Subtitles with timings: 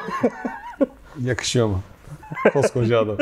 [1.20, 1.80] Yakışıyor mu?
[2.52, 3.16] Koskoca adam.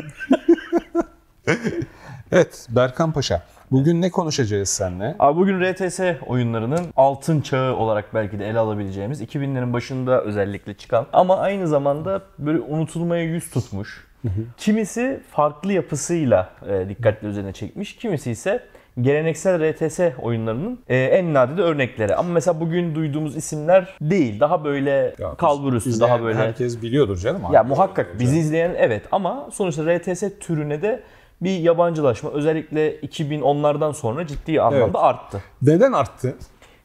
[2.32, 3.42] evet Berkan Paşa.
[3.70, 5.16] Bugün ne konuşacağız seninle?
[5.18, 11.06] Abi bugün RTS oyunlarının altın çağı olarak belki de ele alabileceğimiz 2000'lerin başında özellikle çıkan
[11.12, 14.06] ama aynı zamanda böyle unutulmaya yüz tutmuş.
[14.56, 18.62] Kimisi farklı yapısıyla e, dikkatli üzerine çekmiş, kimisi ise
[19.00, 22.14] geleneksel RTS oyunlarının e, en nadide örnekleri.
[22.16, 24.40] Ama mesela bugün duyduğumuz isimler değil.
[24.40, 27.42] Daha böyle Ya, kalbur üstü, izleyen daha böyle Herkes biliyordur canım.
[27.52, 31.02] ya muhakkak bizi izleyen evet ama sonuçta RTS türüne de
[31.42, 34.96] bir yabancılaşma özellikle 2010'lardan sonra ciddi anlamda Evet.
[34.96, 35.42] arttı.
[35.62, 36.34] Neden arttı?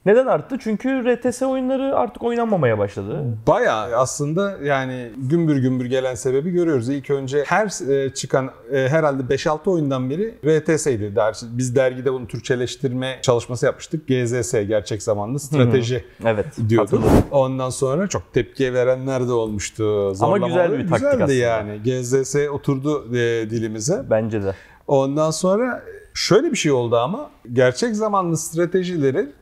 [0.06, 0.58] Neden arttı?
[0.60, 3.24] Çünkü RTS oyunları artık oynanmamaya başladı.
[3.48, 6.90] Bayağı aslında yani gümbür gümbür gelen sebebi görüyoruz.
[6.90, 11.14] İlk önce her e, çıkan e, herhalde 5-6 oyundan biri RTS'ydi.
[11.44, 14.08] Biz dergide bunu Türkçeleştirme çalışması yapmıştık.
[14.08, 16.46] GZS, gerçek zamanlı strateji Evet.
[16.70, 16.94] diyorduk.
[16.94, 17.24] hatırladım.
[17.32, 20.16] Ondan sonra çok tepki verenler de olmuştu.
[20.16, 21.34] Zorlamaları güzel bir taktik Güzeldi aslında.
[21.34, 21.80] yani.
[21.84, 24.04] GZS oturdu e, dilimize.
[24.10, 24.54] Bence de.
[24.88, 25.84] Ondan sonra
[26.16, 29.34] şöyle bir şey oldu ama gerçek zamanlı stratejilerin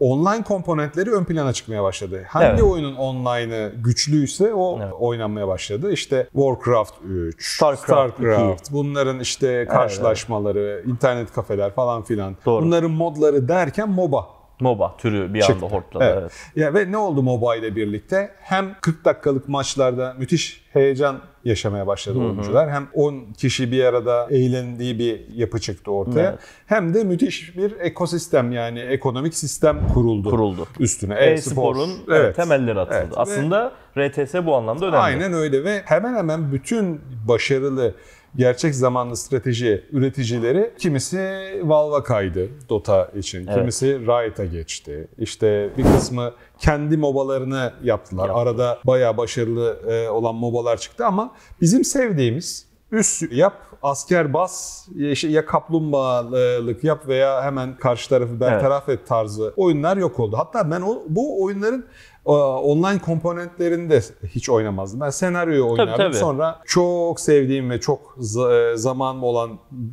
[0.00, 2.22] online komponentleri ön plana çıkmaya başladı.
[2.28, 2.62] Hangi Evet.
[2.62, 4.92] oyunun online'ı güçlüyse o Evet.
[5.00, 5.92] oynanmaya başladı.
[5.92, 7.82] İşte Warcraft 3, Starcraft
[8.14, 12.36] Starcraft, bunların işte karşılaşmaları, internet kafeler falan filan.
[12.46, 12.64] Doğru.
[12.64, 14.26] Bunların modları derken MOBA
[14.60, 15.54] MOBA türü bir çıktı.
[15.66, 16.04] anda hortladı.
[16.04, 16.18] Evet.
[16.20, 16.32] Evet.
[16.56, 18.30] Ya ve ne oldu MOBA ile birlikte?
[18.40, 22.70] Hem 40 dakikalık maçlarda müthiş heyecan yaşamaya başladı oyuncular.
[22.70, 26.28] Hem 10 kişi bir arada eğlendiği bir yapı çıktı ortaya.
[26.30, 26.38] Evet.
[26.66, 30.30] Hem de müthiş bir ekosistem yani ekonomik sistem kuruldu.
[30.30, 30.66] Kuruldu.
[30.80, 32.96] Üstüne E-sporun evet, temelleri atıldı.
[32.98, 33.12] Evet.
[33.12, 34.98] Ve- Aslında RTS bu anlamda önemli.
[35.00, 37.94] Aynen öyle ve hemen hemen bütün başarılı
[38.36, 41.18] gerçek zamanlı strateji üreticileri kimisi
[41.62, 43.58] Valve'a kaydı Dota için, Evet.
[43.58, 45.08] kimisi Riot'a geçti.
[45.18, 47.96] İşte bir kısmı kendi mobalarını yaptılar.
[48.26, 48.30] Yaptılar.
[48.42, 54.86] Arada bayağı başarılı e, olan mobalar çıktı ama bizim sevdiğimiz üst yap, asker bas,
[55.22, 60.36] ya kaplumbağalık yap veya hemen karşı tarafı bertaraf et tarzı oyunlar yok oldu.
[60.38, 61.86] Hatta ben o, bu oyunların
[62.26, 65.00] e, online komponentlerini de hiç oynamazdım.
[65.00, 65.96] Ben senaryoyu oynardım.
[65.96, 66.14] tabii.
[66.14, 68.16] Sonra çok sevdiğim ve çok
[68.52, 69.50] e, zamanım olan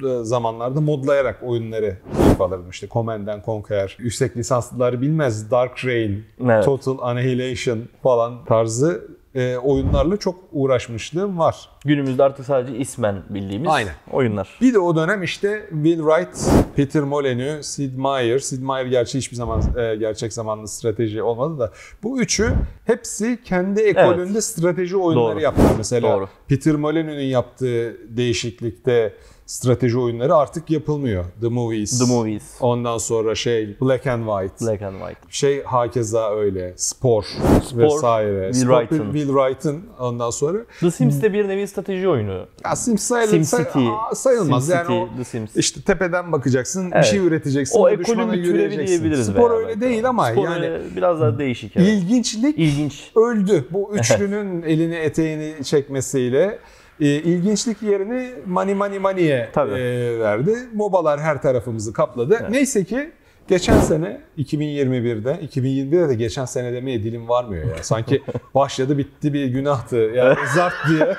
[0.10, 1.98] e, zamanlarda modlayarak oyunları
[2.40, 2.70] alırdım.
[2.70, 6.14] İşte Command and Conquer, yüksek lisanslıları bilmez Dark Reign,
[6.44, 6.66] Evet.
[6.66, 11.70] Total Annihilation falan tarzı e, oyunlarla çok uğraşmışlığım var.
[11.86, 13.94] Günümüzde artık sadece ismen bildiğimiz Aynen.
[14.12, 14.50] oyunlar.
[14.62, 18.40] Bir de o dönem işte Will Wright, Peter Molyneux, Sid Meier.
[18.40, 21.72] Sid Meier gerçi hiçbir zaman e, gerçek zamanlı strateji olmadı da
[22.04, 22.54] bu üçü
[22.86, 25.42] hepsi kendi ekolünde strateji oyunları Doğru.
[25.42, 25.74] yaptılar.
[25.78, 26.28] Mesela Doğru.
[26.48, 29.14] Peter Molyneux'un yaptığı değişiklikte
[29.46, 31.26] strateji oyunları artık yapılmıyor.
[31.42, 32.00] The Movies.
[32.00, 32.44] The Movies.
[32.60, 34.66] Ondan sonra şey Black and White.
[34.66, 35.20] Black and White.
[35.30, 36.74] Şey hakeza öyle.
[36.78, 37.24] Spor,
[37.64, 38.54] Spor, vesaire.
[38.54, 39.14] Will Wright'ın.
[39.14, 42.46] Will Wright'ın ondan sonra The Sims de bir nevi strateji oyunu.
[42.66, 43.56] ya Sims sayılır, SimCity.
[43.74, 44.66] say- Aa, sayılmaz.
[44.66, 45.56] Sim yani City, o The Sims.
[45.56, 47.06] işte tepeden bakacaksın, bir Evet.
[47.06, 49.28] şey üreteceksin, o ekolün bir türevi diyebiliriz.
[49.28, 49.82] Spor öyle belki.
[49.82, 51.78] değil ama Spor yani öyle biraz daha değişik.
[51.78, 51.88] Evet.
[51.88, 53.12] ilginçlik İlginç.
[53.16, 53.66] öldü.
[53.72, 56.60] Bu üçlünün elini eteğini çekmesiyle
[57.00, 59.72] e, ilginçlik yerini money money'e Tabii.
[59.74, 60.56] e, verdi.
[60.74, 62.48] Mobalar her tarafımızı kapladı.
[62.50, 63.12] Neyse ki
[63.48, 67.84] geçen sene 2021'de 2021'de de geçen sene demeye dilim varmıyor ya.
[67.84, 68.22] Sanki
[68.56, 69.96] başladı bitti bir günahtı.
[69.96, 71.16] Yani zart diye.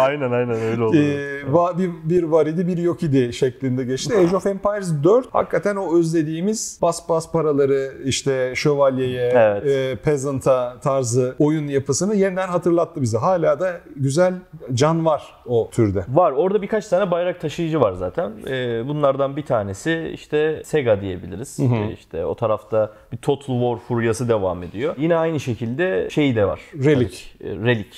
[0.00, 0.96] aynen aynen öyle oldu.
[0.96, 4.16] Ee, bir, bir var idi bir yok idi şeklinde geçti.
[4.16, 9.66] Age of Empires 4 hakikaten o özlediğimiz bas bas paraları işte şövalyeye, Evet.
[9.66, 13.18] e, peasant'a tarzı oyun yapısını yeniden hatırlattı bize.
[13.18, 14.34] Hala da güzel
[14.74, 16.04] can var o türde.
[16.08, 16.32] Var.
[16.32, 18.32] Orada birkaç tane bayrak taşıyıcı var zaten.
[18.48, 21.45] Ee, bunlardan bir tanesi işte Sega diyebiliriz.
[21.60, 24.94] Ee, işte o tarafta bir Total War furyası devam ediyor.
[24.98, 26.60] Yine aynı şekilde şey de var.
[26.74, 26.94] Relic.
[26.94, 27.88] Tabii ki, e, Relic.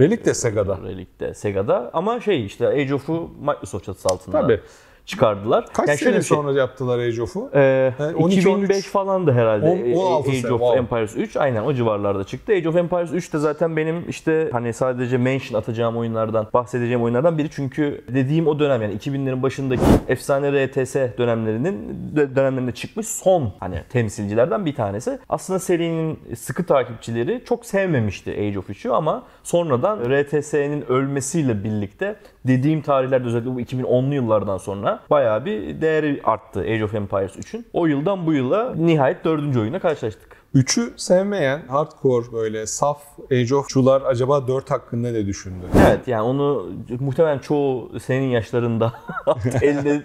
[0.00, 0.78] Relic de Sega'da.
[0.84, 1.90] Relic de Sega'da.
[1.92, 4.60] Ama şey işte Age of'u Microsoft çatısı altında Tabii.
[5.06, 5.66] Çıkardılar.
[5.72, 7.50] Kaç Yani sene şey- sonra yaptılar Age of'u?
[7.54, 9.66] Ee, Yani 12, 2005 13, falandı herhalde.
[9.66, 10.78] on- 16 Age sene, of wow.
[10.78, 12.52] Empires 3 aynen o civarlarda çıktı.
[12.52, 17.38] Age of Empires 3 de zaten benim işte hani sadece mention atacağım oyunlardan, bahsedeceğim oyunlardan
[17.38, 17.48] biri.
[17.50, 23.76] Çünkü dediğim o dönem yani 2000'lerin başındaki efsane RTS dönemlerinin dö- dönemlerinde çıkmış son hani
[23.92, 25.18] temsilcilerden bir tanesi.
[25.28, 32.16] Aslında serinin sıkı takipçileri çok sevmemişti Age of 3'ü ama sonradan RTS'nin ölmesiyle birlikte
[32.46, 37.66] dediğim tarihlerde özellikle bu 2010'lu yıllardan sonra bayağı bir değeri arttı Age of Empires 3'ün.
[37.72, 40.35] O yıldan bu yıla nihayet dördüncü oyuna karşılaştık.
[40.56, 45.64] 3'ü sevmeyen hardcore böyle saf Age of'cular acaba 4 hakkında ne düşündü?
[45.88, 46.66] Evet yani onu
[47.00, 48.92] muhtemelen çoğu senin yaşlarında
[49.62, 50.02] eline,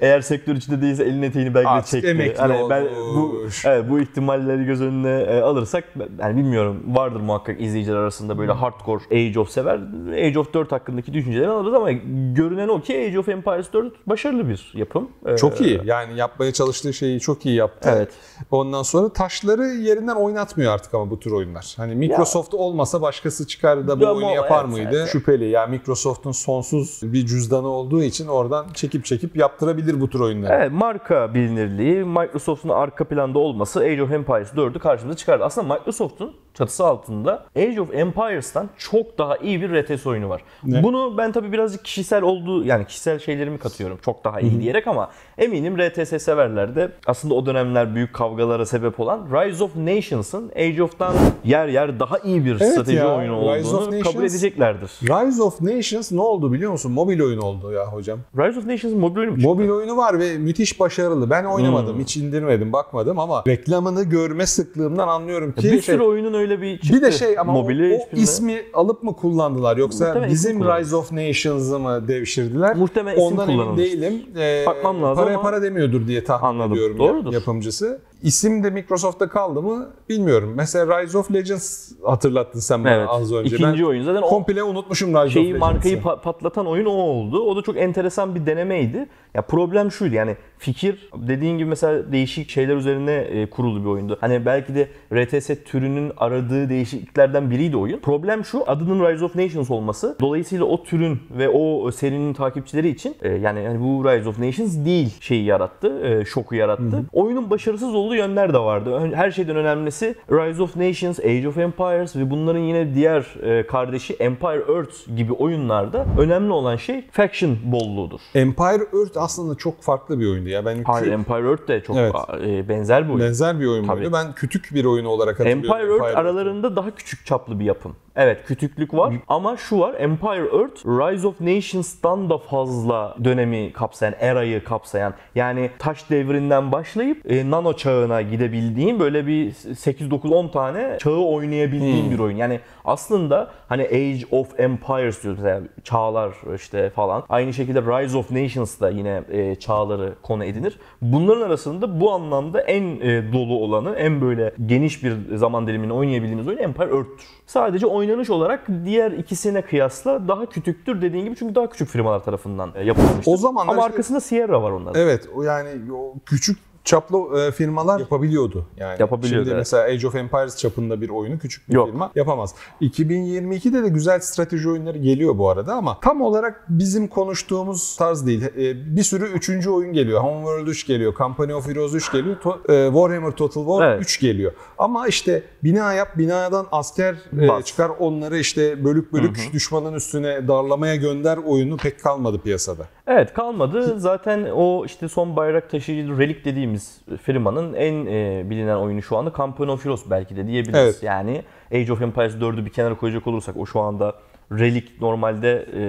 [0.00, 2.08] eğer sektör içinde değilse elin eteğini belki Artık çekti.
[2.08, 5.84] emekli Hani ben bu evet, bu ihtimalleri göz önüne e, alırsak
[6.20, 9.80] yani bilmiyorum vardır muhakkak izleyiciler arasında böyle hardcore Age of sever.
[10.12, 11.92] Age of 4 hakkındaki düşünceleri alırız ama
[12.32, 15.08] görünen o ki Age of Empires 4 başarılı bir yapım.
[15.26, 15.80] Ee, Çok iyi.
[15.84, 17.90] Yani yapmaya çalıştığı şeyi çok iyi yaptı.
[17.96, 18.08] Evet.
[18.50, 21.74] Ondan sonra taşları yerinden oynatmıyor artık ama bu tür oyunlar.
[21.76, 24.96] Hani Microsoft olmasa başkası çıkar da bu Ya oyunu yapar evet, mıydı?
[24.98, 25.08] evet.
[25.08, 25.44] Şüpheli.
[25.48, 30.52] Ya Microsoft'un sonsuz bir cüzdanı olduğu için oradan çekip çekip yaptırabilir bu tür oyunları.
[30.54, 35.44] Evet, marka bilinirliği, Microsoft'un arka planda olması Age of Empires 4'ü karşımıza çıkardı.
[35.44, 40.42] Aslında Microsoft'un çatısı altında Age of Empires'tan çok daha iyi bir RTS oyunu var.
[40.64, 40.82] Ne?
[40.82, 45.10] Bunu ben tabii birazcık kişisel olduğu yani kişisel şeylerimi katıyorum çok daha iyi diyerek ama
[45.38, 50.82] eminim RTS severler de aslında o dönemler büyük kavgalara sebep olan Rise of Nations'ın Age
[50.82, 54.24] of'tan yer yer daha iyi bir Evet strateji ya, oyunu Rise of olduğunu Nations- kabul
[54.24, 54.90] edeceklerdir.
[55.02, 56.92] Rise of Nations ne oldu biliyor musun?
[56.92, 58.18] Mobil oyun oldu ya hocam.
[58.38, 59.48] Rise of Nations mobil oyunu mu çıktı?
[59.54, 61.30] Mobil oyunu var ve müthiş başarılı.
[61.30, 62.02] Ben oynamadım, Hmm.
[62.02, 66.78] hiç indirmedim, bakmadım ama reklamını görme sıklığımdan anlıyorum ki bir şey- sürü oyunun öyle bir
[66.78, 66.96] çıktı.
[66.96, 70.60] Bir de şey ama o, Mobili o ismi alıp mı kullandılar yoksa Muhtemelen bizim.
[70.64, 72.76] Rise of Nations'ı mı devşirdiler?
[72.76, 74.22] Muhtemelen isim Ondan emin değilim.
[74.36, 76.72] Ee, Bakmam lazım Paraya ama- para demiyordur diye tahmin Anladım.
[76.72, 77.32] ediyorum Doğrudur.
[77.32, 78.00] ya- yapımcısı.
[78.24, 80.52] İsim de Microsoft'ta kaldı mı bilmiyorum.
[80.56, 83.08] Mesela Rise of Legends hatırlattın sen bana Evet.
[83.10, 83.56] az önce.
[83.56, 85.60] İkinci ben oyun zaten komple unutmuşum Rise of şeyi Legends'ı.
[85.60, 87.40] markayı pa- patlatan oyun o oldu.
[87.40, 89.08] O da çok enteresan bir denemeydi.
[89.34, 94.18] Ya problem şuydu yani fikir dediğin gibi mesela değişik şeyler üzerine e, kurulu bir oyundu.
[94.20, 97.98] Hani belki de RTS türünün aradığı değişikliklerden biriydi oyun.
[97.98, 100.16] Problem şu adının Rise of Nations olması.
[100.20, 104.84] Dolayısıyla o türün ve o serinin takipçileri için e, yani hani bu Rise of Nations
[104.84, 107.04] değil şeyi yarattı, e, şoku yarattı.
[107.12, 109.10] Oyunun başarısız olduğu yönler de vardı.
[109.14, 114.14] Her şeyden önemlisi Rise of Nations, Age of Empires ve bunların yine diğer e, kardeşi
[114.14, 118.20] Empire Earth gibi oyunlarda önemli olan şey faction bolluğudur.
[118.34, 120.64] Empire Earth aslında çok farklı bir oyundu ya.
[120.64, 122.14] Ben Hayır, kü- Empire Earth de çok Evet.
[122.42, 123.20] e, benzer bir oyun.
[123.20, 123.96] benzer bir oyun Tabii.
[124.00, 124.12] muydu?
[124.12, 125.64] Ben küçük bir oyun olarak hatırlıyorum.
[125.70, 127.96] Empire Earth aralarında daha küçük çaplı bir yapım.
[128.16, 134.14] Evet küçüklük var ama şu var Empire Earth Rise of Nations'tan da fazla dönemi kapsayan,
[134.20, 140.48] erayı kapsayan yani taş devrinden başlayıp e, nano çağına gidebildiğin böyle bir 8 9 10
[140.48, 142.36] tane çağı oynayabildiğin bir oyun.
[142.36, 147.24] Yani aslında hani Age of Empires diyoruz mesela çağlar işte falan.
[147.28, 150.78] Aynı şekilde Rise of Nations da yine e, çağları konu edinir.
[151.02, 156.48] Bunların arasında bu anlamda en e, dolu olanı, en böyle geniş bir zaman dilimini oynayabildiğimiz
[156.48, 157.26] oyun Empire Earth'tür.
[157.46, 162.70] Sadece oynanış olarak diğer ikisine kıyasla daha küçüktür dediğin gibi çünkü daha küçük firmalar tarafından
[162.74, 163.32] e, yapılmıştır.
[163.32, 165.00] O zamanlar Ama işte- arkasında Sierra var onların.
[165.02, 168.66] Evet o yani o küçük çaplı e, firmalar yapabiliyordu.
[168.76, 169.58] Yani Yapabiliyordu, Şimdi evet.
[169.58, 171.86] mesela Age of Empires çapında bir oyunu küçük bir Yok.
[171.88, 172.54] firma yapamaz.
[172.80, 178.42] 2022'de de güzel strateji oyunları geliyor bu arada ama tam olarak bizim konuştuğumuz tarz değil.
[178.44, 180.20] E, bir sürü üçüncü oyun geliyor.
[180.20, 181.14] Homeworld 3 geliyor.
[181.14, 182.36] Company of Heroes 3 geliyor.
[182.36, 184.02] To- e, Warhammer Total War Evet.
[184.02, 184.52] 3 geliyor.
[184.78, 190.96] Ama işte bina yap, binadan asker e, çıkar onları işte bölük bölük düşmanın üstüne darlamaya
[190.96, 192.88] gönder oyunu pek kalmadı piyasada.
[193.06, 193.94] Evet kalmadı.
[194.00, 196.44] Zaten o işte son bayrak taşıyıcı Relic
[196.74, 200.80] dediğimiz firmanın en e, bilinen oyunu şu anda Company of Heroes belki de diyebiliriz.
[200.80, 201.02] Evet.
[201.02, 201.42] Yani
[201.72, 204.14] Age of Empires 4'ü bir kenara koyacak olursak o şu anda
[204.52, 205.80] Relic normalde e,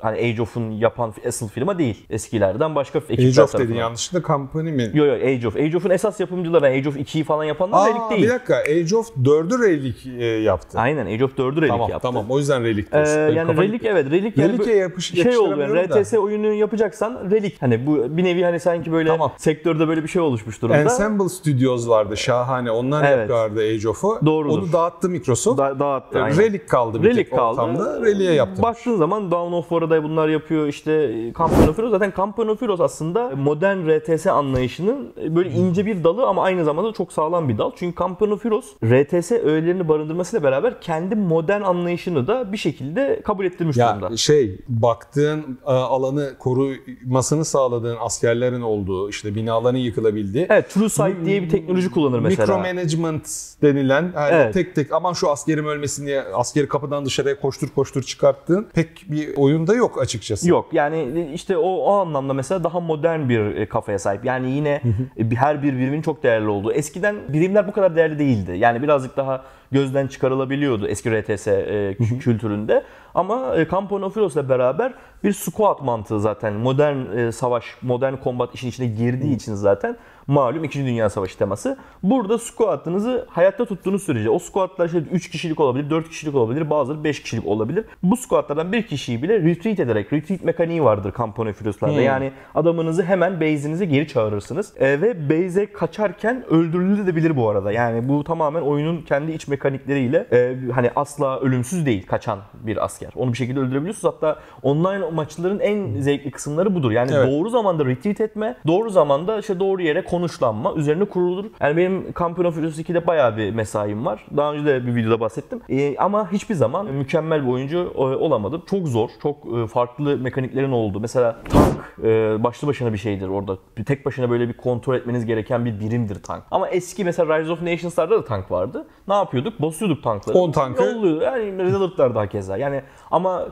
[0.00, 2.06] hani Age of'un yapan asıl firma değil.
[2.10, 3.78] Eskilerden başka ekipler Age of dedin tarafından.
[3.80, 4.90] yanlışlıkla company mi?
[4.94, 5.56] Yo yo Age of.
[5.56, 8.22] Age of'un esas yapımcıları yani Age of 2'yi falan yapanlar Relic Aa, değil.
[8.22, 10.78] bir dakika Age of 4'ü Relic e, yaptı.
[10.78, 12.02] Aynen Age of 4'ü Relic tamam yaptı.
[12.08, 13.16] tamam o yüzden Relic Ee, diyorsun.
[13.16, 13.88] Benim yani kafam Relic gitti.
[13.92, 16.00] evet Relic yani Relic'e yapış, şey oluyor yakıştıramıyorum da.
[16.02, 19.32] RTS oyunu yapacaksan Relic hani bu bir nevi hani sanki böyle Tamam.
[19.36, 20.78] sektörde böyle bir şey oluşmuş durumda.
[20.78, 22.70] Ensemble Studios vardı şahane.
[22.70, 23.18] Onlar Evet.
[23.18, 24.18] yapıyorlardı Age of'u.
[24.26, 24.58] Doğrudur.
[24.58, 25.58] Onu dağıttı Microsoft.
[25.58, 26.38] Da- dağıttı aynen.
[26.38, 27.60] Relic kaldı bir Relic tek kaldı.
[27.60, 28.03] ortamda.
[28.04, 28.62] Relic'e yaptı.
[28.62, 30.66] Baktığın zaman Dawn of War'da da bunlar yapıyor.
[30.68, 31.90] İşte e, Company of Heroes.
[31.90, 36.64] Zaten Company of Heroes aslında modern RTS anlayışının e, böyle ince bir dalı ama aynı
[36.64, 37.70] zamanda çok sağlam bir dal.
[37.76, 43.44] Çünkü Company of Heroes RTS öğelerini barındırmasıyla beraber kendi modern anlayışını da bir şekilde kabul
[43.44, 44.08] ettirmiş durumda.
[44.10, 51.24] Ya şey baktığın e, alanı korumasını sağladığın askerlerin olduğu işte binaların yıkılabildiği Evet, True Sight
[51.24, 52.46] diye bir teknoloji kullanır mesela.
[52.46, 53.28] Micromanagement
[53.62, 54.54] denilen yani Evet.
[54.54, 59.36] tek tek aman şu askerim ölmesin diye askeri kapıdan dışarıya koştur koştur çıkarttığın pek bir
[59.36, 60.50] oyunda yok açıkçası.
[60.50, 64.24] Yok yani işte o, o anlamda mesela daha modern bir e, kafaya sahip.
[64.24, 64.82] Yani yine
[65.16, 66.72] e, her bir birimin çok değerli olduğu.
[66.72, 68.56] Eskiden birimler bu kadar değerli değildi.
[68.58, 72.84] Yani birazcık daha gözden çıkarılabiliyordu eski RTS e, kültüründe.
[73.14, 74.94] Ama e, Campo Nofilos'la beraber
[75.24, 80.64] bir squad mantığı zaten modern e, savaş, modern combat işin içine girdiği için zaten malum
[80.64, 80.86] 2.
[80.86, 81.78] Dünya Savaşı teması.
[82.02, 87.04] Burada squad'ınızı hayatta tuttuğunuz sürece o squad'lar işte 3 kişilik olabilir, 4 kişilik olabilir, bazıları
[87.04, 87.84] 5 kişilik olabilir.
[88.02, 91.94] Bu squad'lardan bir kişiyi bile retreat ederek, retreat mekaniği vardır Campo Nofilos'larda.
[91.94, 92.02] Hmm.
[92.02, 94.72] Yani adamınızı hemen base'inize geri çağırırsınız.
[94.76, 97.72] E, ve base'e kaçarken öldürülebilir bu arada.
[97.72, 103.03] Yani bu tamamen oyunun kendi iç mekanikleriyle e, hani asla ölümsüz değil kaçan bir asker.
[103.16, 104.14] Onu bir şekilde öldürebiliyorsunuz.
[104.14, 106.90] Hatta online maçların en zevkli kısımları budur.
[106.90, 107.32] Yani Evet.
[107.32, 111.44] doğru zamanda retreat etme, doğru zamanda işte doğru yere konuşlanma üzerine kurulur.
[111.60, 114.26] Yani benim Campion of Heroes 2'de bayağı bir mesaim var.
[114.36, 115.60] Daha önce de bir videoda bahsettim.
[115.68, 118.62] E, ama hiçbir zaman mükemmel bir oyuncu e, olamadım.
[118.70, 121.00] Çok zor, çok e, farklı mekaniklerin olduğu.
[121.00, 123.58] Mesela tank e, başlı başına bir şeydir orada.
[123.86, 126.42] Tek başına böyle bir kontrol etmeniz gereken bir birimdir tank.
[126.50, 128.86] Ama eski mesela Rise of Nations'larda da tank vardı.
[129.08, 129.62] Ne yapıyorduk?
[129.62, 130.38] Basıyorduk tankları.
[130.38, 130.82] 10 tankı.
[130.82, 131.22] Yolluyorduk.
[131.22, 132.56] Yani Red Alert'lar daha keza.
[132.56, 133.48] Yani ama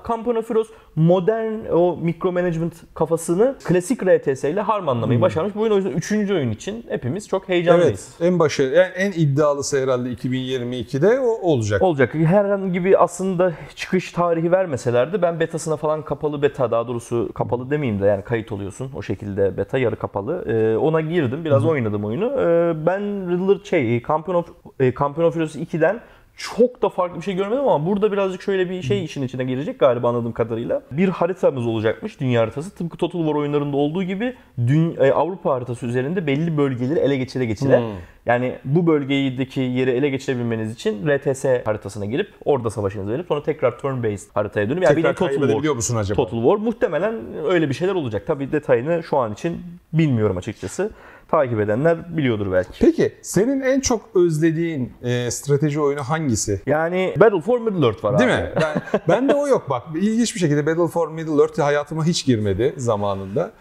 [0.50, 5.54] Heroes modern o micromanagement kafasını klasik RTS ile harmanlamayı başarmış.
[5.54, 6.12] Bu oyun o yüzden 3.
[6.12, 8.16] oyun için hepimiz çok heyecanlıyız.
[8.20, 8.32] Evet.
[8.32, 11.82] En başı yani en iddialısı herhalde 2022'de o olacak.
[11.82, 12.14] Olacak.
[12.14, 18.02] Herhangi bir aslında çıkış tarihi vermeselerdi ben betasına falan kapalı beta daha doğrusu kapalı demeyeyim
[18.02, 20.44] de yani kayıt oluyorsun o şekilde beta yarı kapalı.
[20.48, 22.26] Ee, ona girdim biraz oynadım oyunu.
[22.26, 24.48] Ee, ben Riddler şey Campion of,
[24.80, 26.00] e, Campion of Heroes 2'den
[26.42, 29.78] çok da farklı bir şey görmedim ama burada birazcık şöyle bir şey işin içine girecek
[29.78, 30.82] galiba anladığım kadarıyla.
[30.90, 32.74] Bir haritamız olacakmış dünya haritası.
[32.74, 37.44] Tıpkı Total War oyunlarında olduğu gibi dün, e, Avrupa haritası üzerinde belli bölgeleri ele geçire
[37.44, 37.78] geçire.
[37.78, 37.86] Hmm.
[38.26, 43.78] Yani bu bölgedeki yeri ele geçirebilmeniz için RTS haritasına girip orada savaşınızı verip sonra tekrar
[43.78, 45.74] turn based haritaya dönüp yani Tekrar Total War.
[45.74, 46.16] musun acaba?
[46.16, 47.14] Total War muhtemelen
[47.46, 48.26] öyle bir şeyler olacak.
[48.26, 49.58] Tabii detayını şu an için
[49.92, 50.90] bilmiyorum açıkçası.
[51.32, 52.70] Takip edenler biliyordur belki.
[52.80, 56.60] Peki senin en çok özlediğin e, strateji oyunu hangisi?
[56.66, 58.42] Yani Battle for Middle-earth var Değil abi.
[58.42, 58.50] mi?
[58.60, 59.82] Ben, ben de o yok bak.
[59.94, 63.52] İlginç bir şekilde Battle for Middle-earth hayatıma hiç girmedi zamanında.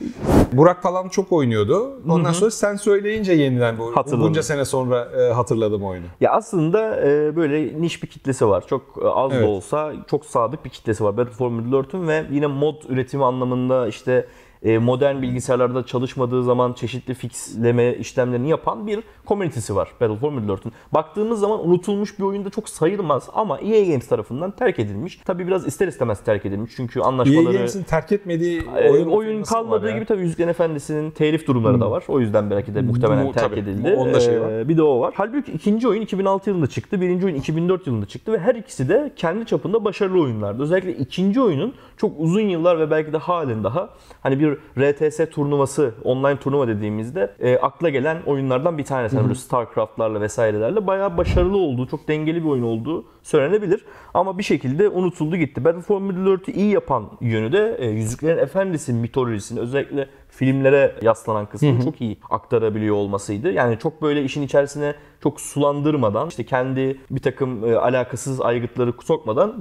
[0.54, 2.02] Burak falan çok oynuyordu.
[2.10, 4.28] Ondan sonra sen söyleyince yeniden bu Hatırladım.
[4.28, 6.06] bunca sene sonra e, hatırladım oyunu.
[6.22, 8.64] Ya aslında e, böyle niş bir kitlesi var.
[8.68, 9.44] Çok e, az Evet.
[9.44, 13.88] da olsa çok sadık bir kitlesi var Battle for Middle-earth'ün ve yine mod üretimi anlamında
[13.88, 14.28] işte
[14.66, 20.72] modern bilgisayarlarda çalışmadığı zaman çeşitli fixleme işlemlerini yapan bir komünitesi var Battle for Middle-earth'ün.
[20.94, 25.20] Baktığımız zaman unutulmuş bir oyunda çok sayılmaz ama EA Games tarafından terk edilmiş.
[25.26, 27.54] Tabii biraz ister istemez terk edilmiş çünkü EA anlaşmaları...
[27.54, 32.04] Games'in terk etmediği Ee, oyun, oyun kalmadığı gibi tabii Yüzüklerin Efendisi'nin telif durumları da var.
[32.08, 33.60] O yüzden belki de muhtemelen Bu- terk tabii.
[33.60, 33.96] edildi.
[33.98, 34.52] Onun da şeyi var.
[34.52, 35.14] Ee, bir de o var.
[35.18, 37.02] Halbuki ikinci oyun 2006 yılında çıktı.
[37.02, 40.64] Birinci oyun 2004 yılında çıktı ve her ikisi de kendi çapında başarılı oyunlardı.
[40.64, 43.90] Özellikle ikinci oyunun çok uzun yıllar ve belki de halen daha
[44.22, 49.16] hani bir RTS turnuvası, online turnuva dediğimizde e, akla gelen oyunlardan bir tanesi.
[49.16, 53.86] Hani böyle StarCraft'larla vesairelerle bayağı başarılı olduğu, çok dengeli bir oyun olduğu söylenebilir.
[54.14, 55.66] Ama bir şekilde unutuldu gitti.
[55.66, 61.84] Battle for Middle-earth'ü iyi yapan yönü de e, Yüzüklerin Efendisi mitolojisini özellikle filmlere yaslanan kısmını
[61.84, 63.52] çok iyi aktarabiliyor olmasıydı.
[63.52, 69.56] Yani çok böyle işin içerisine çok sulandırmadan işte kendi bir takım e, alakasız aygıtları sokmadan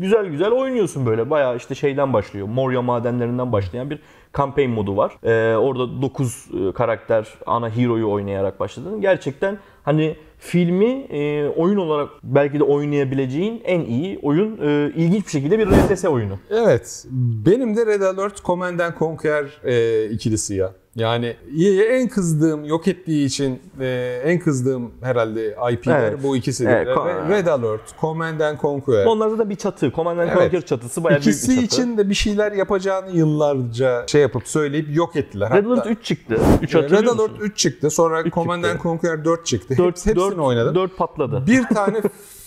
[0.00, 1.30] güzel güzel oynuyorsun böyle.
[1.30, 2.46] Bayağı işte şeyden başlıyor.
[2.46, 3.98] Moria madenlerinden başlayan bir
[4.36, 5.12] campaign modu var.
[5.22, 9.00] E, orada 9 karakter ana hero'yu oynayarak başladın.
[9.00, 14.58] Gerçekten hani filmi e, oyun olarak belki de oynayabileceğin en iyi oyun.
[14.62, 16.38] E, ilginç bir şekilde bir RTS oyunu.
[16.50, 17.06] Evet.
[17.46, 20.72] Benim de Red Alert Command and Conquer e, ikilisi ya.
[20.96, 21.36] Yani
[21.90, 26.18] en kızdığım, yok ettiği için e, en kızdığım herhalde IP'ler Evet.
[26.22, 26.70] bu ikisidir.
[26.70, 29.04] Evet, Re- Con- Red Alert, Command and Conquer.
[29.06, 29.90] Onlarda da bir çatı.
[29.92, 30.38] Command and Evet.
[30.38, 31.66] Conquer çatısı bayağı büyük İkisi bir çatı.
[31.82, 35.50] için de bir şeyler yapacağını yıllarca şey yapıp söyleyip yok ettiler.
[35.50, 36.38] Red Hatta- Alert 3 çıktı.
[36.62, 37.32] 3 Red Alert musun?
[37.40, 37.90] 3 çıktı.
[37.90, 38.70] Sonra Üç Command çıktı.
[38.76, 39.74] and Conquer 4 çıktı.
[39.78, 40.74] 4, Hepsi, hepsini oynadım.
[40.74, 41.44] 4 patladı.
[41.46, 42.00] Bir tane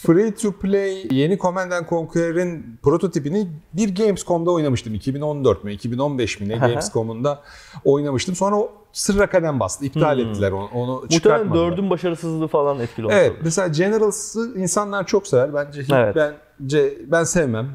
[0.05, 4.95] free to play yeni Command and Conquer'in prototipini bir Gamescom'da oynamıştım.
[4.95, 6.55] 2014 mü 2015 mi ne.
[6.55, 7.41] Gamescom'unda
[7.85, 8.32] oynamıştım.
[8.35, 9.85] Sonra o sırra kadem bastı.
[9.85, 11.47] İptal ettiler onu, onu Muhtemelen.
[11.47, 13.13] 4'ün başarısızlığı falan etkili oldu.
[13.15, 15.53] Evet mesela Generals'ı insanlar çok sever.
[15.53, 16.15] Bence Evet.
[16.59, 17.69] bence ben sevmem.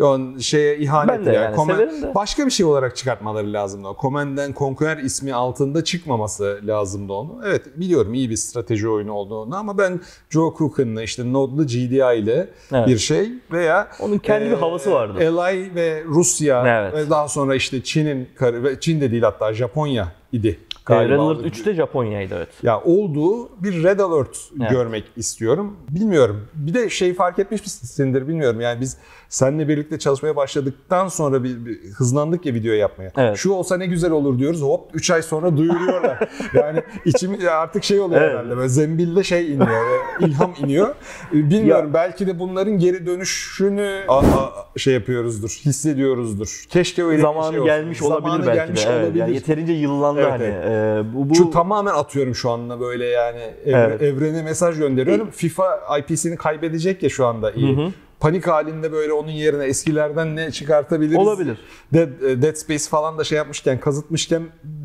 [0.00, 2.14] Yani şeye ihanet Ben de yani Command- severim de.
[2.14, 3.88] Başka bir şey olarak çıkartmaları lazımdı.
[3.88, 3.96] o.
[4.02, 7.40] Command and Conquer ismi altında çıkmaması lazımdı onu.
[7.46, 12.48] Evet biliyorum iyi bir strateji oyunu olduğunu ama ben Joe Cooken'la işte Node'lu GDI ile
[12.72, 12.86] Evet.
[12.88, 15.18] bir şey veya Onun kendi bir e, havası vardı.
[15.38, 16.94] Ally ve Rusya Evet.
[16.94, 18.28] ve daha sonra işte Çin'in
[18.80, 20.58] Çin de değil hatta Japonya idi.
[20.90, 21.10] Red.
[21.10, 22.48] Alert 3'te Japonya'ydı evet.
[22.62, 24.70] Ya olduğu bir Red Alert Evet.
[24.70, 25.76] görmek istiyorum.
[25.88, 26.48] Bilmiyorum.
[26.54, 28.60] Bir de şey fark etmiş misindir bilmiyorum.
[28.60, 28.96] Yani biz
[29.28, 33.12] seninle birlikte çalışmaya başladıktan sonra bir, bir hızlandık ya video yapmaya.
[33.16, 33.36] Evet.
[33.36, 34.62] Şu olsa ne güzel olur diyoruz.
[34.62, 36.28] Hop 3 ay sonra duyuruyorlar.
[36.54, 38.32] yani içim artık şey oluyor Evet.
[38.32, 38.56] herhalde.
[38.56, 39.66] Böyle zembilde şey iniyor.
[39.68, 40.94] böyle ilham iniyor.
[41.32, 41.90] Bilmiyorum.
[41.94, 45.60] Belki de bunların geri dönüşünü a- a- şey yapıyoruzdur.
[45.64, 46.64] Hissediyoruzdur.
[46.70, 47.66] Keşke öyle bir Zamanı şey olsun.
[47.66, 48.90] gelmiş olabilir Zamanı belki gelmiş de.
[48.90, 49.20] Evet, olabilir.
[49.20, 49.72] yani yeterince
[50.20, 50.72] yıllandı Evet, hani.
[50.74, 51.06] evet.
[51.06, 54.02] Ee, bu, bu Şu tamamen atıyorum şu anda böyle yani evre- Evet.
[54.02, 55.30] evrene mesaj gönderiyorum.
[55.30, 57.92] FIFA IP'sini kaybedecek ya şu anda iyi.
[58.20, 61.16] Panik halinde böyle onun yerine eskilerden ne çıkartabiliriz?
[61.18, 61.58] Olabilir.
[61.94, 62.08] Dead,
[62.42, 64.42] Dead Space falan da şey yapmışken, kazıtmışken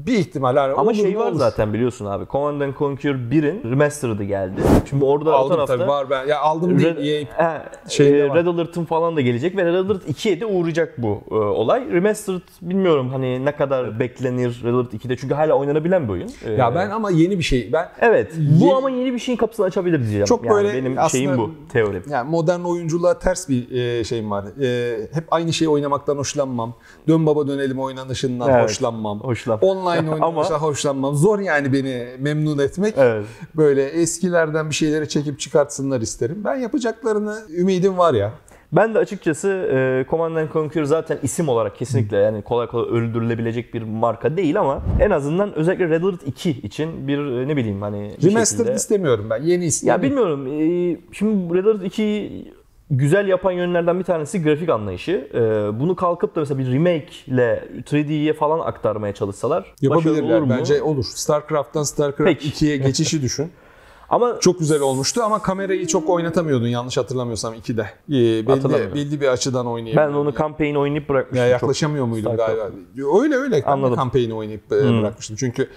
[0.08, 0.56] bir ihtimal.
[0.56, 1.40] Yani Ama şey var olur.
[1.40, 2.26] zaten biliyorsun abi.
[2.32, 4.62] Command and Conquer 1'in remastered'ı geldi.
[4.90, 6.28] Şimdi orada o Aldım tarafta tabii var ben.
[6.28, 6.80] Ya aldım.
[6.80, 6.98] Red,
[7.38, 8.36] he, şeyinde e.
[8.36, 11.92] Red Alert'ın falan da gelecek ve Red Alert 2'ye de uğrayacak bu e, olay.
[11.92, 16.30] Remastered bilmiyorum hani ne kadar beklenir Red Alert 2'de çünkü hala oynanabilen bir oyun.
[16.46, 17.70] E, Ya ben ama yeni bir şey.
[17.74, 18.34] Ben Evet.
[18.62, 20.26] Bu ama yeni bir şeyin kapısını açabilir diyeceğim.
[20.26, 22.04] Çok Yani böyle benim şeyim bu teorim.
[22.10, 24.46] Yani modern oyunculuğa ters bir e, şeyim var.
[24.64, 26.74] E, hep aynı şeyi oynamaktan hoşlanmam.
[27.08, 28.64] Dön baba dönelim oynanışından Evet.
[28.64, 29.20] hoşlanmam.
[29.20, 29.60] Hoşlan.
[29.62, 31.16] Online oynanışa hoşlanmam.
[31.16, 32.94] Zor yani beni memnun etmek.
[32.98, 33.26] Evet.
[33.56, 36.42] Böyle eskilerden bir şeyleri çekip çıkartsınlar isterim.
[36.46, 38.32] Ben yapacaklarını ümidim var ya.
[38.72, 43.74] Ben de açıkçası e, Command and Conquer zaten isim olarak kesinlikle yani kolay kolay öldürülebilecek
[43.74, 47.82] bir marka değil ama en azından özellikle Red Alert 2 için bir e, ne bileyim
[47.82, 49.42] hani Remastered şekilde- istemiyorum ben.
[49.44, 50.04] Yeni istiyorum.
[50.04, 50.48] Ya bilmiyorum.
[50.48, 52.54] e, Şimdi Red Alert 2'yi
[52.92, 55.28] güzel yapan yönlerden bir tanesi grafik anlayışı.
[55.34, 55.40] E,
[55.80, 60.50] Bunu kalkıp da mesela bir remake ile 3D'ye falan aktarmaya çalışsalar başarılı olur Yapabilirler mu?
[60.50, 61.04] bence olur.
[61.04, 62.66] StarCraft'tan StarCraft Peki.
[62.66, 63.52] 2'ye geçişi düşün.
[64.10, 67.82] Ama Çok güzel olmuştu ama kamerayı çok oynatamıyordun yanlış hatırlamıyorsam 2'de.
[68.10, 70.14] Ee, belli, belli bir açıdan oynayabiliyordun.
[70.14, 71.38] ben onu campaign oynayıp bırakmıştım.
[71.38, 71.62] Ya çok.
[71.62, 72.62] yaklaşamıyor muydum Starcraft.
[72.96, 73.20] galiba?
[73.22, 73.64] Öyle öyle.
[73.64, 73.96] Anladım.
[73.96, 75.36] kampanyayı oynayıp e, bırakmıştım.
[75.40, 75.70] Çünkü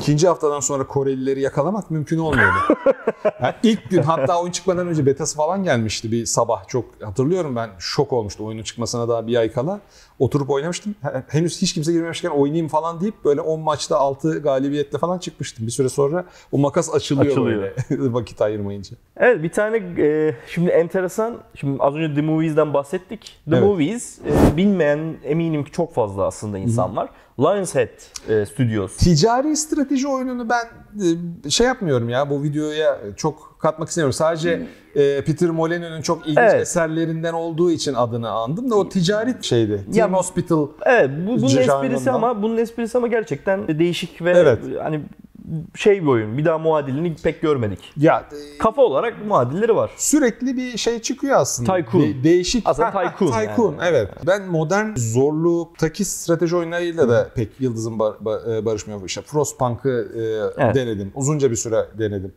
[0.00, 2.58] ikinci haftadan sonra Korelileri yakalamak mümkün olmuyordu.
[3.42, 6.68] yani ilk gün hatta oyun çıkmadan önce betası falan gelmişti bir sabah.
[6.68, 9.80] Çok hatırlıyorum ben şok olmuştu oyunun çıkmasına daha bir ay kala.
[10.18, 10.94] Oturup oynamıştım.
[11.28, 15.66] Henüz hiç kimse girmemişken oynayayım falan deyip böyle 10 maçta 6 galibiyetle falan çıkmıştım.
[15.66, 17.62] Bir süre sonra o makas açılıyor, Açılıyor.
[17.62, 18.96] böyle vakit ayırmayınca.
[19.16, 21.38] Evet bir tane e, şimdi enteresan.
[21.54, 23.20] Şimdi az önce The Movies'den bahsettik.
[23.50, 23.62] The Evet.
[23.62, 27.10] Movies e, bilmeyen eminim ki çok fazla aslında insan var.
[27.38, 27.88] Lionshead
[28.28, 28.96] e, Studios.
[28.96, 30.64] Ticari strateji oyununu ben
[31.46, 34.12] e, şey yapmıyorum ya bu videoya çok katmak istemiyorum.
[34.12, 36.44] Sadece e, Peter Molyneux'un çok ilginç Hmm.
[36.44, 36.60] Evet.
[36.62, 39.72] eserlerinden olduğu için adını andım da o ticari şeydi.
[39.72, 40.66] Ya- Team Hospital.
[40.86, 41.84] Evet bu, bunun Janrından.
[41.84, 44.58] esprisi ama bunun esprisi ama gerçekten değişik ve Evet.
[44.82, 45.00] hani
[45.74, 46.38] şey bir oyun.
[46.38, 47.92] Bir daha muadilini pek görmedik.
[47.96, 48.24] Ya
[48.58, 49.90] Kafa olarak muadilleri var.
[49.96, 51.76] sürekli bir şey çıkıyor aslında.
[51.76, 52.02] Tycoon.
[52.02, 52.62] De- değişik.
[52.68, 53.82] Aslında Ha, ha, Tycoon Tycoon, yani.
[53.84, 54.08] evet.
[54.26, 59.00] Ben modern zorluktaki strateji oyunlarıyla da pek yıldızım bar- ba- e, barışmıyor.
[59.06, 60.22] İşte Frostpunk'ı e,
[60.64, 60.74] Evet.
[60.74, 61.12] denedim.
[61.14, 62.32] Uzunca bir süre denedim.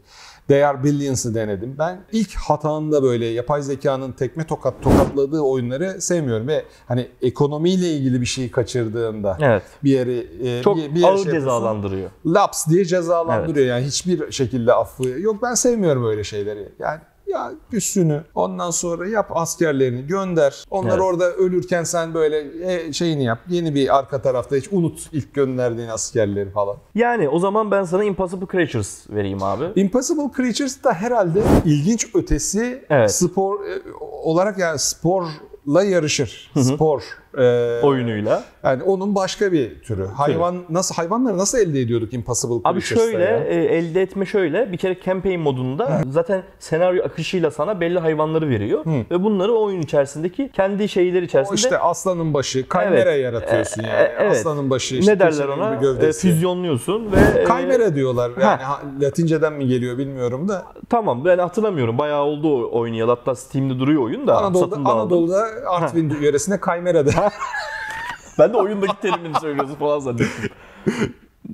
[0.49, 1.75] They Are Billions'ı denedim.
[1.79, 8.21] Ben ilk hatanda böyle yapay zekanın tekme tokat tokatladığı oyunları sevmiyorum ve hani ekonomiyle ilgili
[8.21, 9.63] bir şey kaçırdığında Evet.
[9.83, 12.09] bir yeri e, Çok bir, bir yere ağır şey cezalandırıyor.
[12.25, 13.67] laps diye cezalandırıyor.
[13.67, 15.43] Yani hiçbir şekilde affı yok.
[15.43, 16.69] Ben sevmiyorum öyle şeyleri.
[16.79, 20.63] Yani ya üstünü ondan sonra yap askerlerini gönder.
[20.69, 21.01] Onlar Evet.
[21.01, 22.37] orada ölürken sen böyle
[22.73, 23.39] e, şeyini yap.
[23.49, 26.77] Yeni bir arka tarafta hiç unut ilk gönderdiğin askerleri falan.
[26.95, 29.65] Yani o zaman ben sana Impossible Creatures vereyim abi.
[29.75, 33.11] Impossible Creatures da herhalde ilginç ötesi Evet.
[33.15, 36.51] spor e, olarak yani sporla yarışır.
[36.57, 37.03] Spor
[37.37, 38.43] e, Oyunuyla.
[38.63, 40.05] Yani onun başka bir türü.
[40.05, 43.37] Hayvan nasıl hayvanları nasıl elde ediyorduk Impossible Abi şöyle ya?
[43.45, 48.85] e, elde etme şöyle bir kere campaign modunda zaten senaryo akışıyla sana belli hayvanları veriyor
[49.11, 53.23] ve bunları o oyun içerisindeki kendi şeyleri O içerisinde işte aslanın başı, kaymera Evet.
[53.23, 53.99] yaratıyorsun E, yani.
[53.99, 54.31] e, evet.
[54.31, 55.75] Aslanın başı, işte ne derler ona?
[55.75, 56.27] gövdesi.
[56.27, 58.31] E, füzyonluyorsun ve Kaymera diyorlar.
[58.41, 58.81] Yani Ha.
[59.01, 60.65] Latinceden mi geliyor bilmiyorum da.
[60.89, 61.97] tamam ben hatırlamıyorum.
[61.97, 63.11] Bayağı oldu o oynayalı.
[63.11, 64.37] Hatta Steam'de duruyor oyun da.
[64.37, 64.75] Anadolu'da.
[64.91, 67.09] Anadolu'da Artvin yöresinde kaymera de.
[68.39, 70.49] Ben de oyundaki terimini söylüyorsun falan zannettim.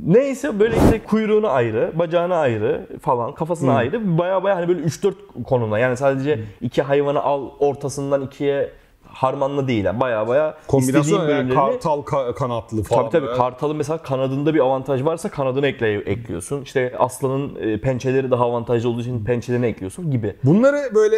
[0.05, 4.17] Neyse böyle işte kuyruğunu ayrı, bacağını ayrı falan, kafasını ayrı.
[4.17, 5.79] Baya baya hani böyle 3-4 konumda.
[5.79, 8.71] Yani sadece iki hayvanı al ortasından ikiye
[9.15, 9.85] harmanlı değil.
[9.85, 11.53] Yani baya baya Kombinasyon yani bölümlerini...
[11.53, 13.01] kartal ka- kanatlı falan.
[13.01, 13.37] Tabii tabii böyle.
[13.37, 16.61] kartalın mesela kanadında bir avantaj varsa kanadını ekle ekliyorsun.
[16.61, 20.35] İşte aslanın e, pençeleri daha avantajlı olduğu için pençelerini ekliyorsun gibi.
[20.43, 21.17] Bunları böyle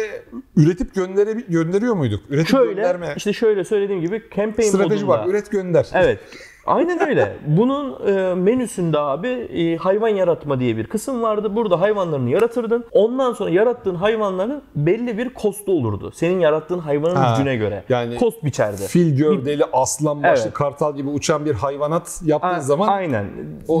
[0.56, 2.20] üretip göndere gönderiyor muyduk?
[2.30, 3.12] Üretip Şöyle gönderme.
[3.16, 5.08] işte şöyle söylediğim gibi campaign Strateji modunda.
[5.22, 5.26] var.
[5.26, 5.86] Üret gönder.
[5.94, 6.18] Evet.
[6.68, 7.36] Aynen öyle.
[7.46, 11.56] Bunun e, menüsünde abi e, hayvan yaratma diye bir kısım vardı.
[11.56, 12.84] Burada hayvanlarını yaratırdın.
[12.92, 16.10] Ondan sonra yarattığın hayvanların belli bir kostu olurdu.
[16.14, 17.84] Senin yarattığın hayvanın Ha, gücüne göre.
[17.88, 18.82] yani Kost biçerdi.
[18.82, 20.52] Fil gövdeli, aslan başlı, Evet.
[20.54, 23.26] kartal gibi uçan bir hayvanat yaptığın A- zaman Aynen.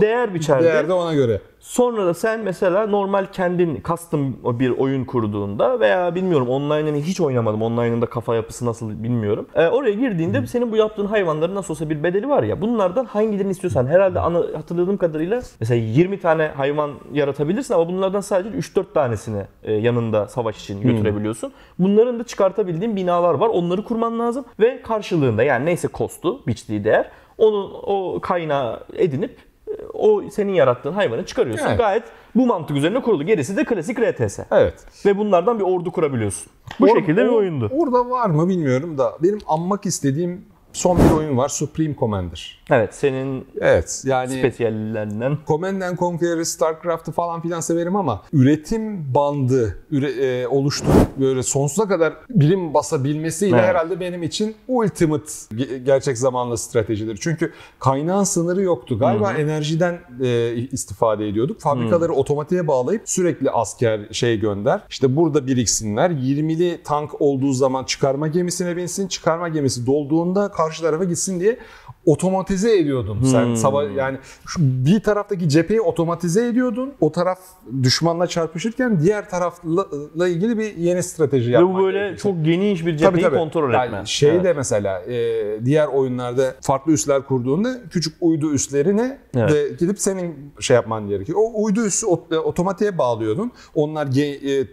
[0.00, 0.64] Değer biçerdi.
[0.64, 1.40] değer de ona göre.
[1.68, 7.62] Sonra da sen mesela normal kendin custom bir oyun kurduğunda veya bilmiyorum online'ını hiç oynamadım.
[7.62, 9.46] Online'ın da kafa yapısı nasıl bilmiyorum.
[9.54, 12.60] Ee, oraya girdiğinde senin bu yaptığın hayvanların nasıl olsa bir bedeli var ya.
[12.60, 18.58] Bunlardan hangilerini istiyorsan herhalde ana, hatırladığım kadarıyla mesela 20 tane hayvan yaratabilirsin ama bunlardan sadece
[18.58, 21.52] 3-4 tanesini e, yanında savaş için götürebiliyorsun.
[21.78, 23.48] Bunların da çıkartabildiğin binalar var.
[23.48, 29.47] Onları kurman lazım ve karşılığında yani neyse kostu, biçtiği değer onu o kaynağı edinip
[29.94, 31.66] o senin yarattığın hayvanı çıkarıyorsun.
[31.66, 31.78] Evet.
[31.78, 32.02] Gayet
[32.34, 33.22] bu mantık üzerine kurulu.
[33.22, 34.38] Gerisi de klasik RTS.
[34.50, 34.74] Evet.
[35.06, 36.52] Ve bunlardan bir ordu kurabiliyorsun.
[36.80, 37.70] Bu Or- şekilde bir oyundu.
[37.74, 40.44] Orada var mı bilmiyorum da benim anmak istediğim
[40.78, 41.48] son bir oyun var.
[41.48, 42.58] Supreme Commander.
[42.70, 45.38] Evet senin Evet yani spesiyallerinden.
[45.46, 51.88] Command and Conquer'ı, StarCraft'ı falan filan severim ama üretim bandı üre, e, oluşturup böyle sonsuza
[51.88, 53.68] kadar birim basabilmesiyle Evet.
[53.68, 57.18] herhalde benim için ultimate ge- gerçek zamanlı stratejidir.
[57.20, 58.98] Çünkü kaynağın sınırı yoktu.
[58.98, 61.60] Galiba enerjiden e, istifade ediyorduk.
[61.60, 64.80] Fabrikaları otomatiğe bağlayıp sürekli asker şey gönder.
[64.90, 66.10] İşte burada biriksinler.
[66.10, 69.08] 20'li tank olduğu zaman çıkarma gemisine binsin.
[69.08, 71.58] Çıkarma gemisi dolduğunda karşı tarafa gitsin diye
[72.06, 73.54] otomatize ediyordun sen.
[73.54, 76.92] Sava- yani şu bir taraftaki cepheyi otomatize ediyordun.
[77.00, 77.38] O taraf
[77.82, 82.18] düşmanla çarpışırken diğer tarafla ilgili bir yeni strateji Ve yapman bu böyle gerekiyor.
[82.18, 83.36] çok geniş bir Tabii, cepheyi tabii.
[83.36, 84.02] kontrol Yani etme.
[84.06, 84.44] Şey Evet.
[84.44, 89.50] de mesela e, diğer oyunlarda farklı üsler kurduğunda küçük uydu üslerine Evet.
[89.50, 91.38] de gidip senin şey yapman gerekiyor.
[91.42, 93.52] O uydu üssü e, otomatiğe bağlıyordun.
[93.74, 94.66] Onlar ge- e,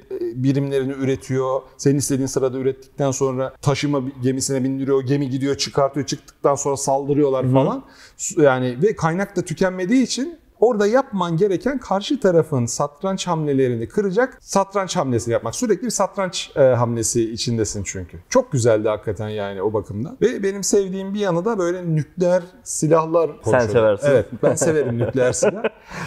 [0.43, 1.61] birimlerini üretiyor.
[1.77, 5.01] Senin istediğin sırada ürettikten sonra taşıma gemisine bindiriyor.
[5.03, 6.05] Gemi gidiyor çıkartıyor.
[6.05, 7.83] Çıktıktan sonra saldırıyorlar falan.
[8.17, 14.37] Su- Yani ve kaynak da tükenmediği için Orada yapman gereken karşı tarafın satranç hamlelerini kıracak
[14.41, 15.55] satranç hamlesi yapmak.
[15.55, 18.17] Sürekli bir satranç e, hamlesi içindesin çünkü.
[18.29, 20.17] Çok güzeldi hakikaten yani o bakımdan.
[20.21, 23.73] Ve benim sevdiğim bir yanı da böyle nükleer silahlar konuşuyor.
[23.73, 24.07] seversin.
[24.07, 25.63] Evet ben severim nükleer silah.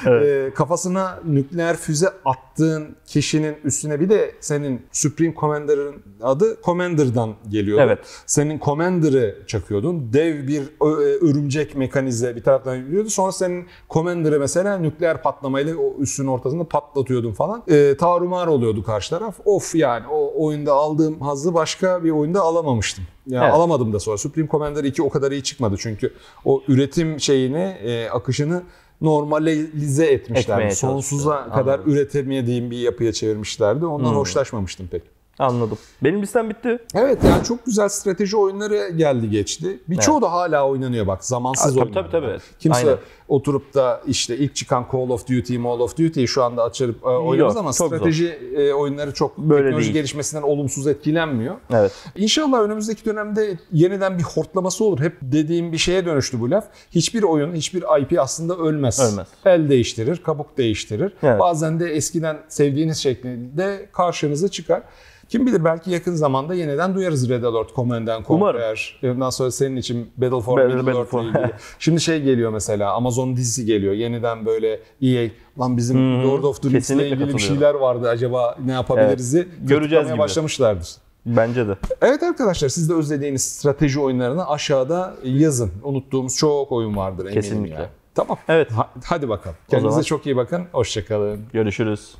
[0.06, 7.80] E, kafasına nükleer füze attığın kişinin üstüne bir de senin Supreme Commander'ın adı Commander'dan geliyor.
[7.80, 7.98] Evet.
[8.26, 10.12] Senin Commander'ı çakıyordun.
[10.12, 10.84] Dev bir e,
[11.30, 13.10] örümcek mekanize bir taraftan gidiyordu.
[13.10, 17.62] Sonra senin Commander'ı mesela nükleer patlamayla o üssün ortasında patlatıyordun falan.
[17.68, 19.34] E, tarumar oluyordu karşı taraf.
[19.44, 23.04] Of yani o oyunda aldığım hazzı başka bir oyunda alamamıştım.
[23.26, 23.54] Yani Evet.
[23.54, 24.18] alamadım da sonra.
[24.18, 25.76] Supreme Commander 2 o kadar iyi çıkmadı.
[25.78, 28.62] Çünkü o üretim şeyini, e, akışını
[29.00, 30.60] normalize etmişlerdi.
[30.62, 31.92] Etmeye Sonsuza kadar Anladım.
[31.92, 33.86] üretemediğim bir yapıya çevirmişlerdi.
[33.86, 35.02] Ondan hoşlaşmamıştım pek.
[35.38, 35.78] Anladım.
[36.04, 36.78] Benim listem bitti.
[36.94, 39.78] Evet yani çok güzel strateji oyunları geldi geçti.
[39.88, 42.10] Birçoğu da hala oynanıyor bak zamansız tabii, oyunlar.
[42.10, 42.38] tabii, tabii.
[42.58, 42.98] Kimse Aynen.
[43.28, 47.06] oturup da işte ilk çıkan Call of Duty, Call of Duty şu anda açıp e,
[47.08, 47.96] oynamaz ama çok zor.
[47.96, 49.94] strateji e, oyunları çok Böyle teknoloji değil.
[49.94, 51.54] gelişmesinden olumsuz etkilenmiyor.
[51.72, 51.92] Evet.
[52.16, 55.00] İnşallah önümüzdeki dönemde yeniden bir hortlaması olur.
[55.00, 56.64] Hep dediğim bir şeye dönüştü bu laf.
[56.90, 59.00] Hiçbir oyun, hiçbir IP aslında ölmez.
[59.12, 59.26] Ölmez.
[59.44, 61.12] El değiştirir, kabuk değiştirir.
[61.22, 61.40] Evet.
[61.40, 64.82] Bazen de eskiden sevdiğiniz şeklinde karşınıza çıkar.
[65.28, 68.08] Kim bilir belki yakın zamanda yeniden duyarız Red Alert, Command.
[68.26, 69.00] Conquer.
[69.04, 71.50] Ondan sonra senin için Battle for Battle- Middle for- ilgili.
[71.78, 73.92] Şimdi şey geliyor mesela Amazon dizisi geliyor.
[73.94, 75.28] Yeniden böyle EA
[75.60, 78.08] lan bizim Lord of the Rings'le kesinlikle ilgili bir şeyler vardı.
[78.08, 80.18] Acaba ne yapabiliriz'i Göreceğiz tırtıklamaya gibi.
[80.18, 80.88] başlamışlardır.
[81.26, 81.76] Bence de.
[82.02, 85.70] Evet arkadaşlar siz de özlediğiniz strateji oyunlarını aşağıda yazın.
[85.82, 87.74] Unuttuğumuz çok oyun vardır eminim Kesinlikle.
[87.74, 87.90] ya.
[88.14, 88.38] Tamam.
[88.48, 88.70] Evet.
[88.72, 89.56] Ha- hadi bakalım.
[89.70, 90.62] Kendinize zaman- çok iyi bakın.
[90.72, 91.40] Hoşçakalın.
[91.52, 92.14] Görüşürüz.